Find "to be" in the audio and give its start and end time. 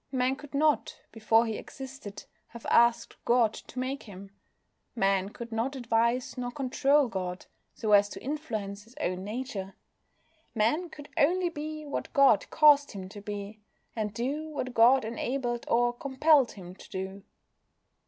13.09-13.59